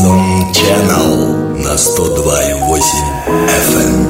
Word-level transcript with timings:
Rhythm 0.00 0.50
Channel 0.54 1.62
на 1.62 1.76
102,8 1.76 2.80
FM. 3.46 4.09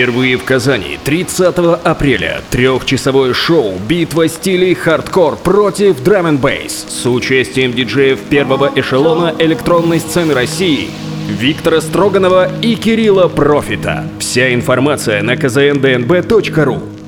Впервые 0.00 0.38
в 0.38 0.44
Казани. 0.44 0.98
30 1.04 1.58
апреля. 1.84 2.40
Трехчасовое 2.50 3.34
шоу 3.34 3.74
«Битва 3.86 4.28
стилей 4.28 4.72
хардкор 4.72 5.36
против 5.36 6.02
drum 6.02 6.38
bass» 6.38 6.86
с 6.88 7.04
участием 7.04 7.74
диджеев 7.74 8.18
первого 8.30 8.72
эшелона 8.74 9.34
электронной 9.38 10.00
сцены 10.00 10.32
России 10.32 10.88
Виктора 11.28 11.82
Строганова 11.82 12.48
и 12.62 12.76
Кирилла 12.76 13.28
Профита. 13.28 14.06
Вся 14.18 14.54
информация 14.54 15.22
на 15.22 15.34
kzndnb.ru 15.34 16.99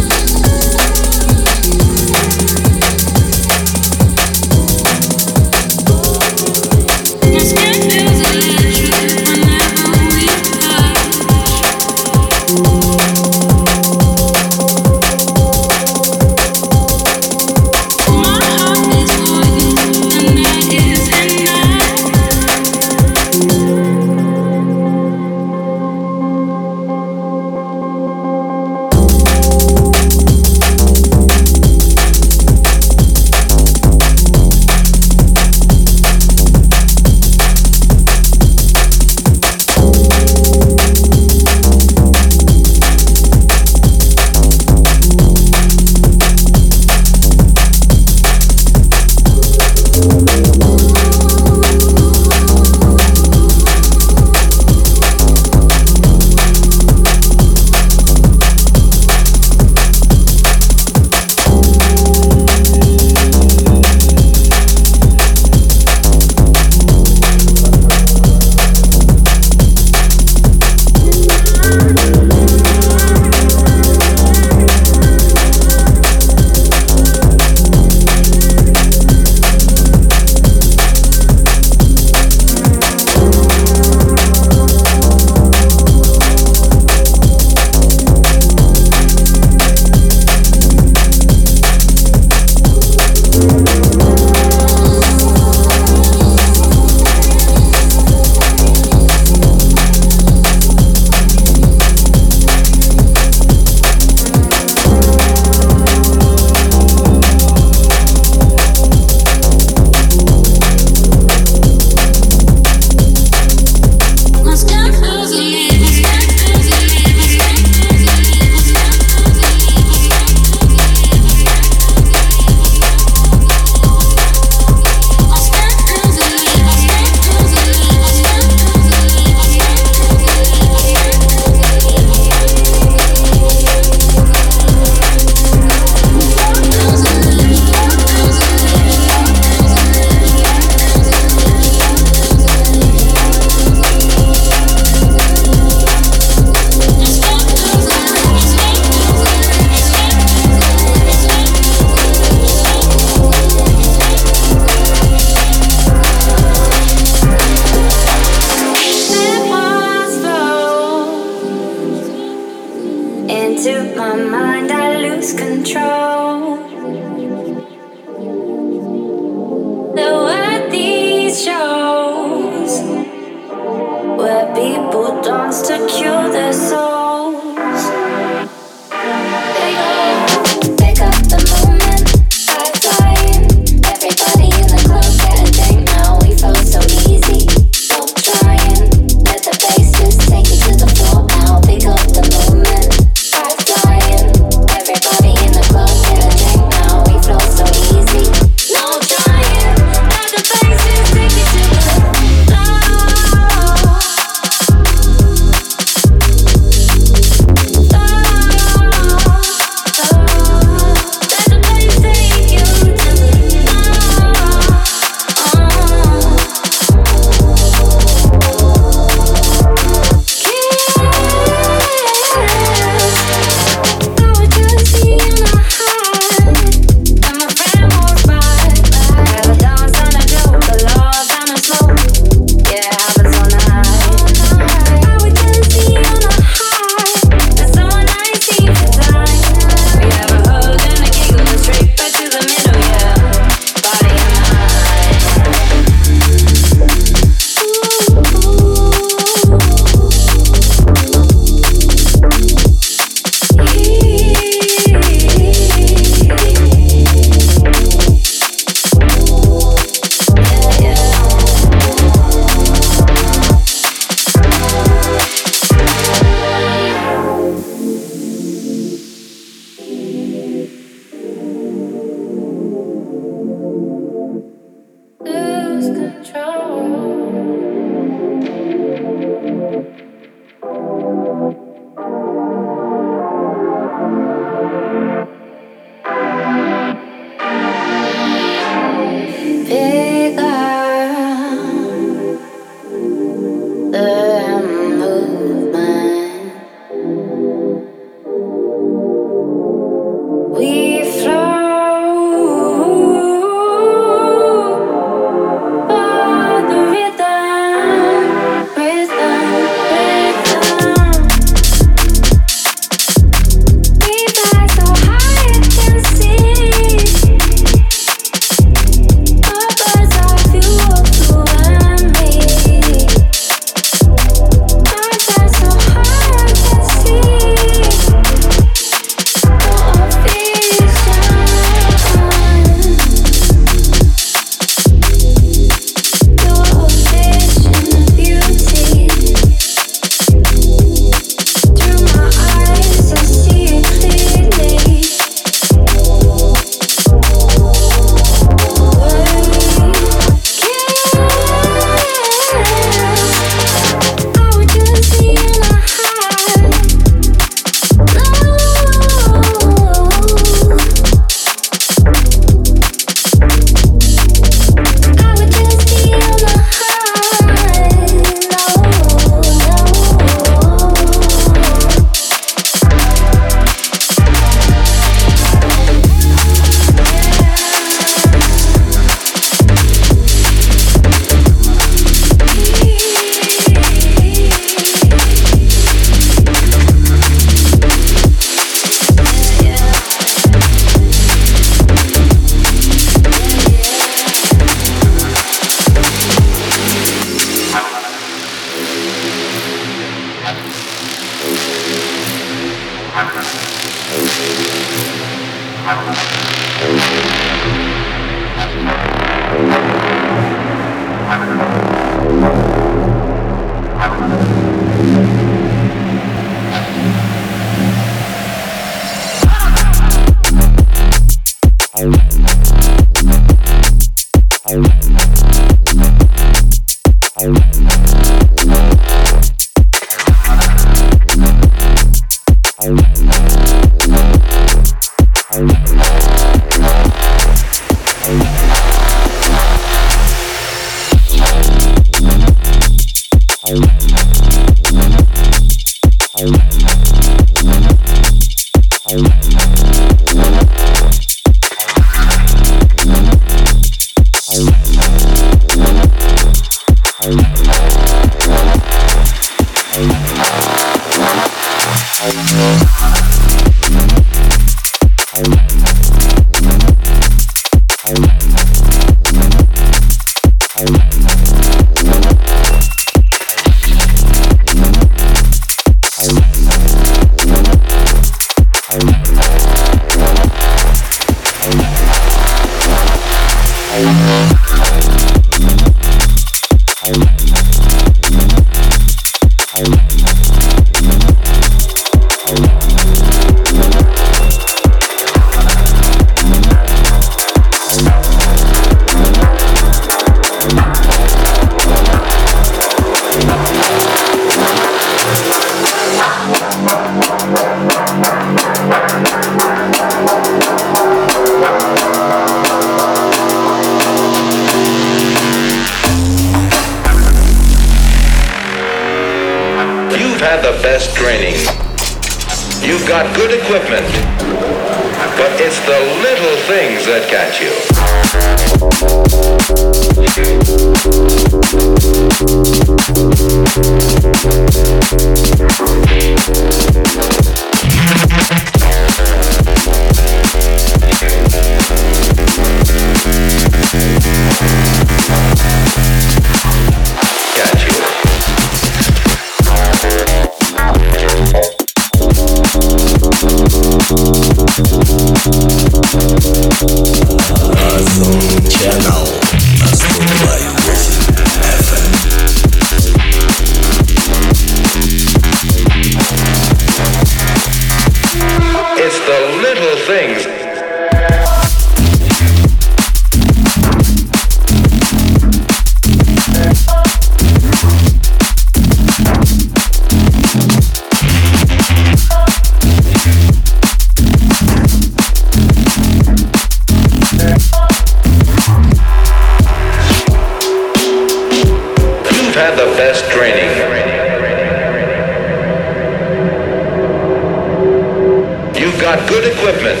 got 599.16 599.28
good 599.28 599.44
equipment, 599.44 600.00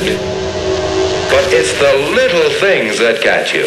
but 1.30 1.44
it's 1.52 1.72
the 1.78 1.94
little 2.14 2.50
things 2.60 2.98
that 2.98 3.20
catch 3.22 3.54
you. 3.54 3.66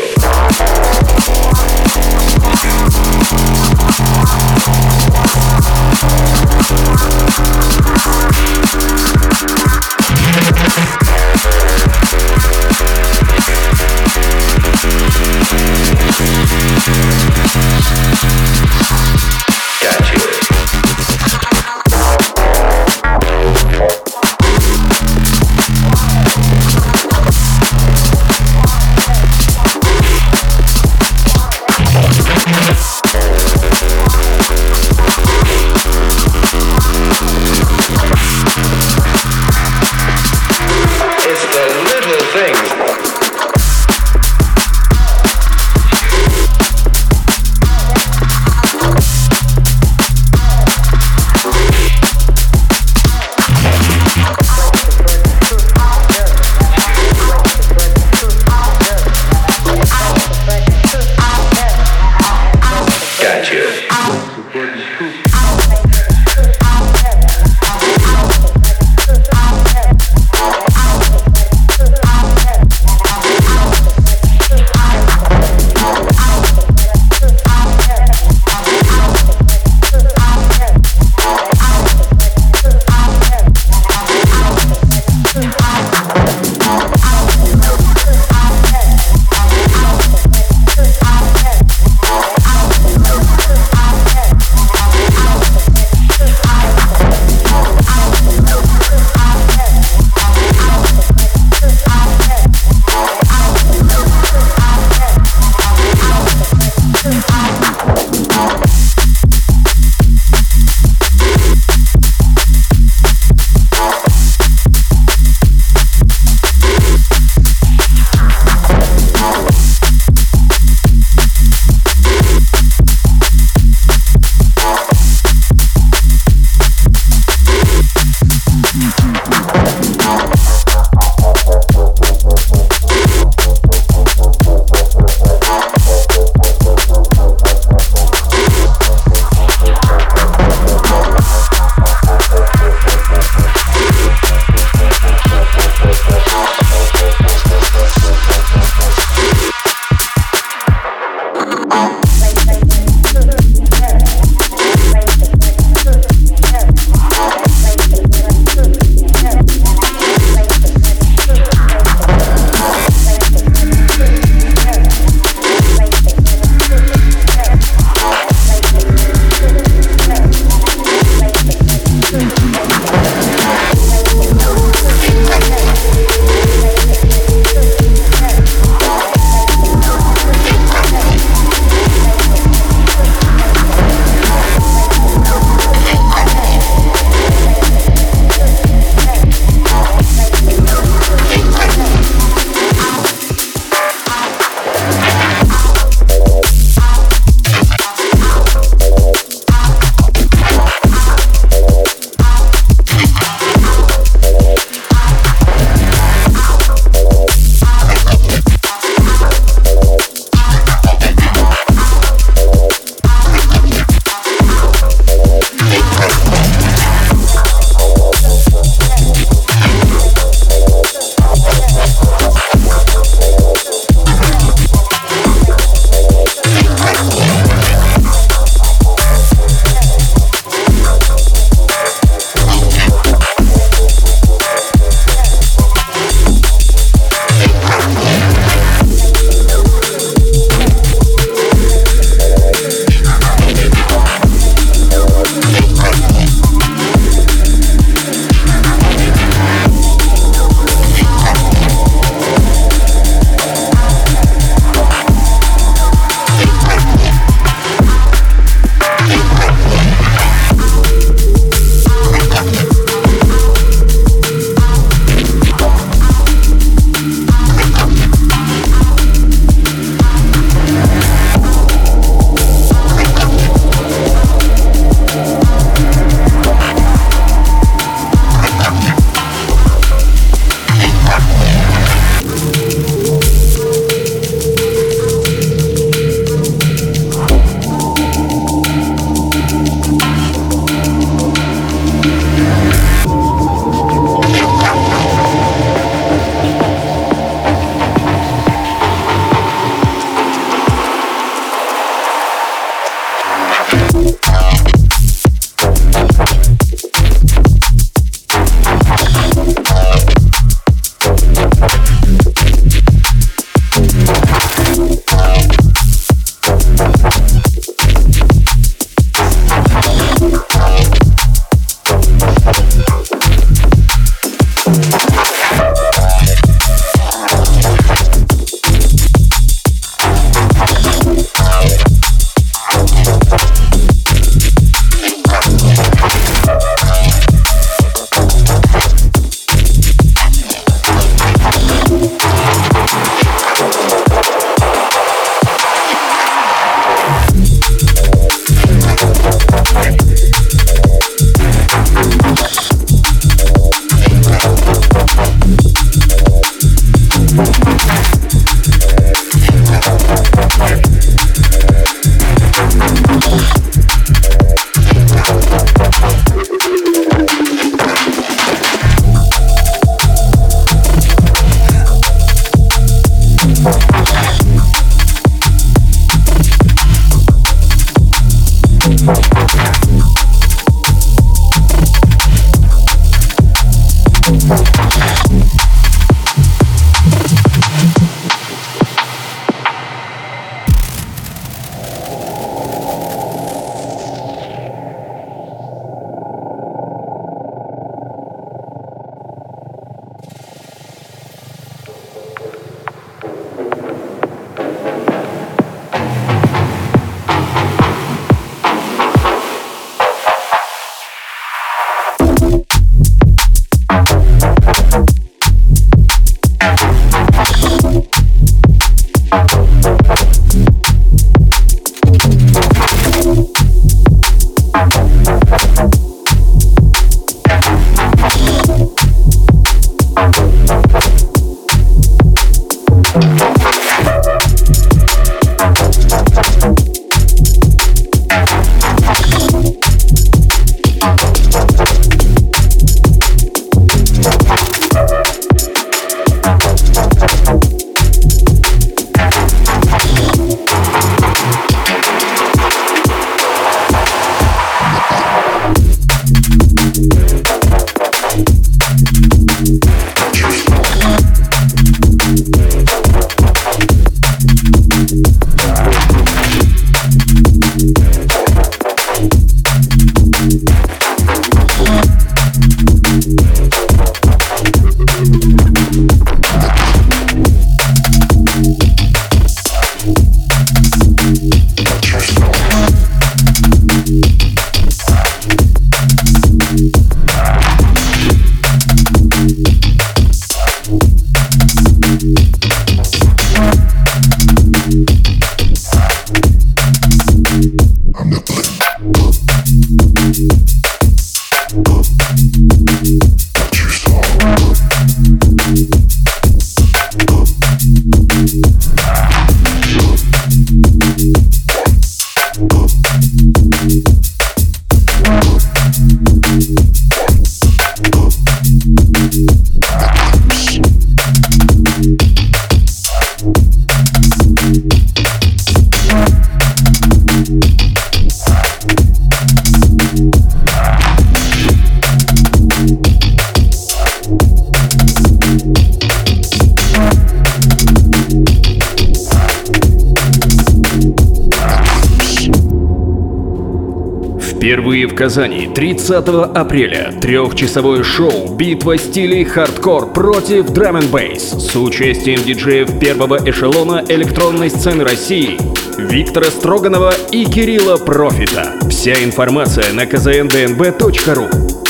Впервые 544.90 545.06
в 545.06 545.14
Казани 545.14 545.68
30 545.68 546.28
апреля 546.56 547.14
трехчасовое 547.22 548.02
шоу 548.02 548.56
«Битва 548.56 548.98
стилей 548.98 549.44
хардкор 549.44 550.12
против 550.12 550.72
драм 550.72 551.00
бейс» 551.12 551.44
с 551.44 551.76
участием 551.76 552.42
диджеев 552.44 553.00
первого 553.00 553.38
эшелона 553.48 554.04
электронной 554.10 554.72
сцены 554.72 555.04
России 555.04 555.60
Виктора 556.00 556.48
Строганова 556.48 557.14
и 557.32 557.46
Кирилла 557.46 557.98
Профита. 557.98 558.80
Вся 558.90 559.24
информация 559.24 559.94
на 559.94 560.06
kzndnb.ru 560.06 561.89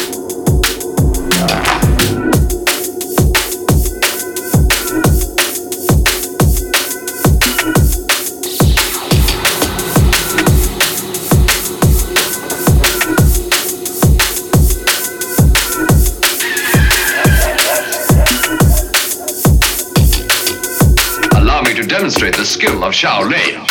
skill 22.50 22.84
of 22.84 22.94
Shaolin. 22.94 23.69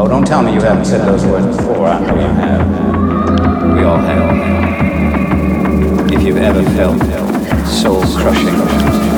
Oh, 0.00 0.06
tell 0.24 0.44
me 0.44 0.54
you 0.54 0.60
haven't 0.60 0.84
said 0.84 1.04
those 1.04 1.26
words 1.26 1.56
before. 1.56 1.88
I 1.88 1.98
know 1.98 2.14
you 2.14 2.20
have. 2.20 3.74
We 3.76 3.82
all 3.82 3.98
have. 3.98 4.30
If 6.12 6.22
you've 6.22 6.36
ever 6.36 6.62
felt 6.62 7.02
soul 7.66 8.02
crushing. 8.02 9.17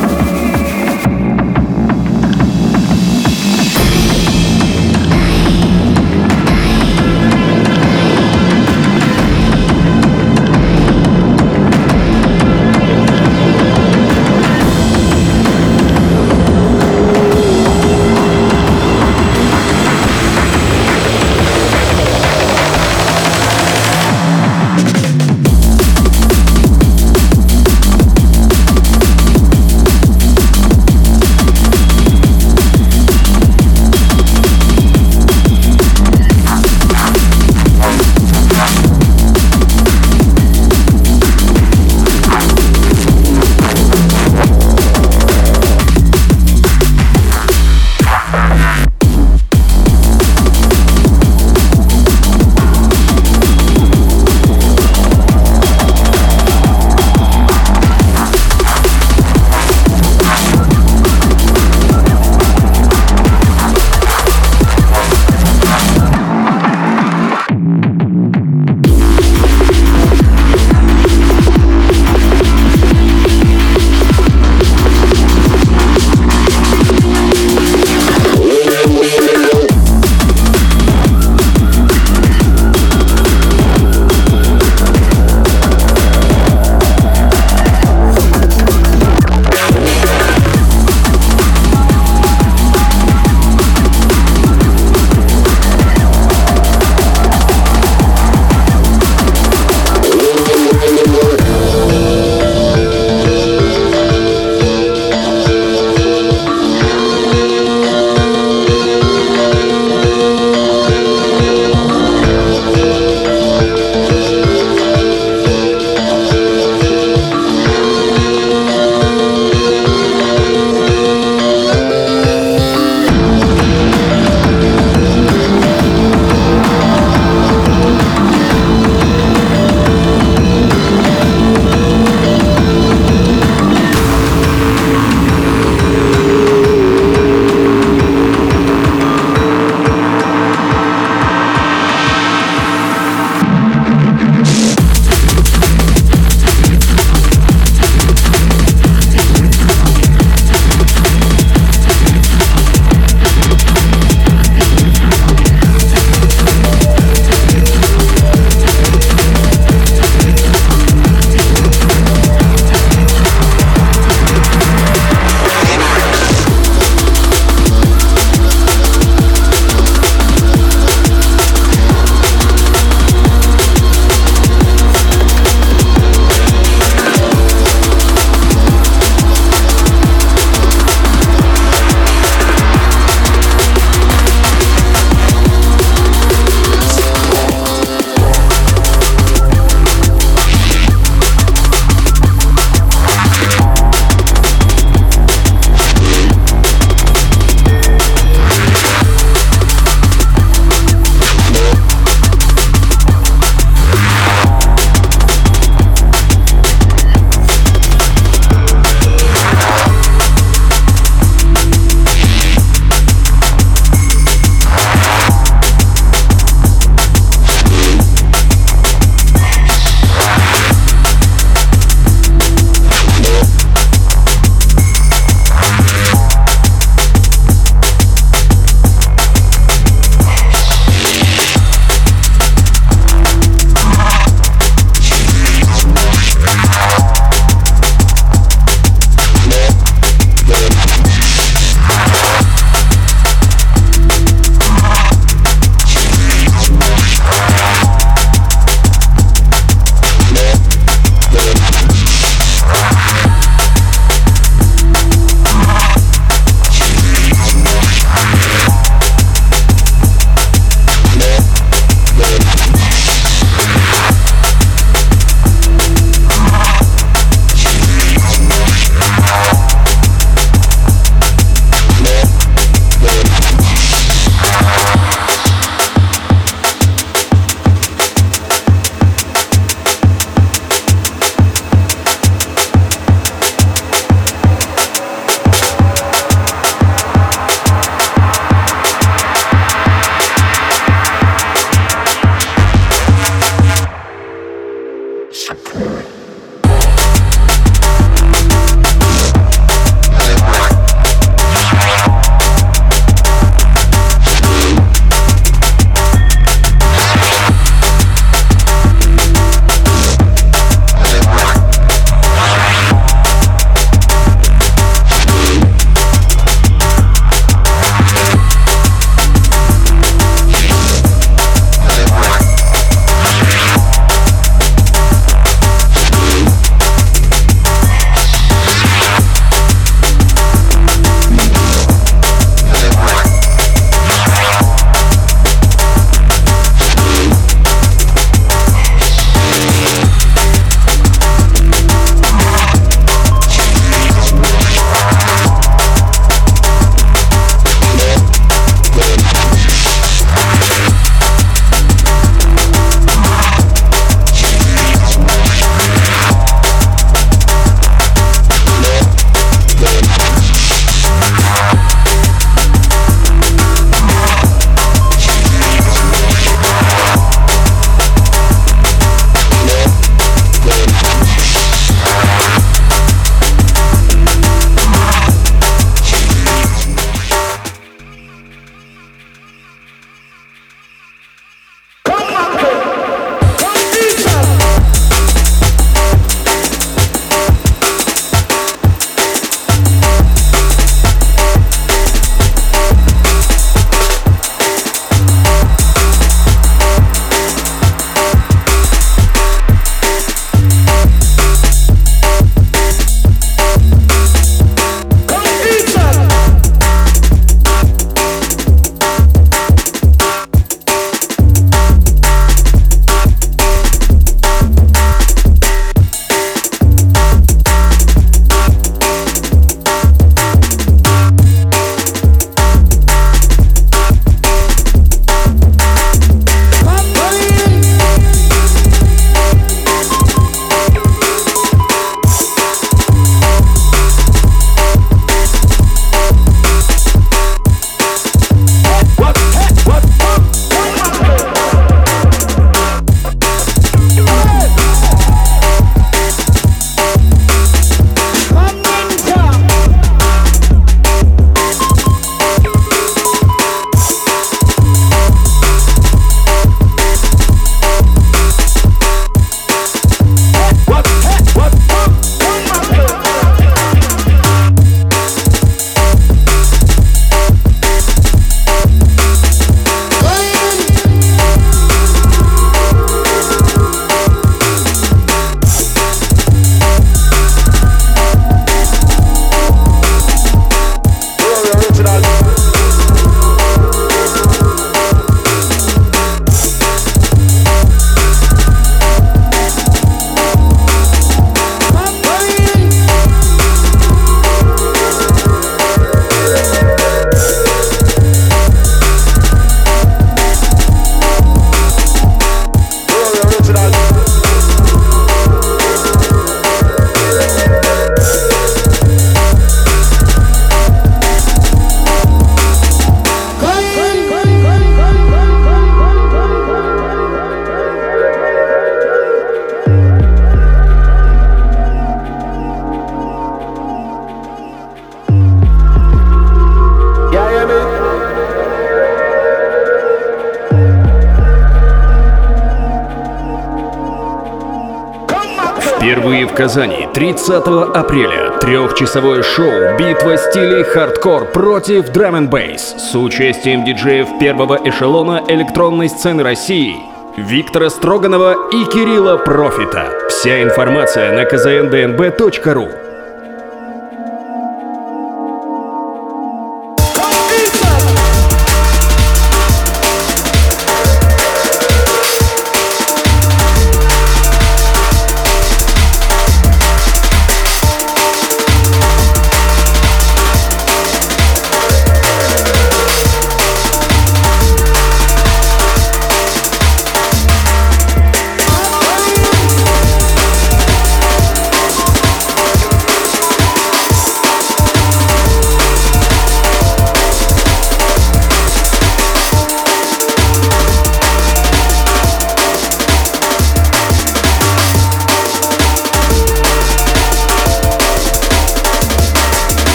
Казани. 536.61 537.09
30 537.15 537.67
апреля. 537.95 538.51
Трехчасовое 538.61 539.43
шоу 539.43 539.97
«Битва 539.99 540.37
стилей 540.37 540.85
хардкор 540.85 541.47
против 541.47 542.11
драм 542.11 542.49
бейс» 542.49 542.83
с 542.99 543.15
участием 543.15 543.83
диджеев 543.83 544.39
первого 544.39 544.79
эшелона 544.85 545.43
электронной 545.49 546.11
сцены 546.11 546.43
России 546.43 546.97
Виктора 547.39 547.89
Строганова 547.89 548.69
и 548.73 548.85
Кирилла 548.85 549.39
Профита. 549.39 550.13
Вся 550.29 550.63
информация 550.63 551.33
на 551.33 551.45
kzndnb.ru 551.45 553.10